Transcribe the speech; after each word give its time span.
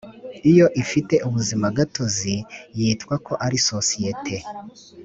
Iyo 0.51 0.65
ifite 0.83 1.15
ubuzimagatozi 1.27 2.35
yitwa 2.77 3.15
ko 3.25 3.33
ari 3.45 3.57
sosiyete 3.69 4.35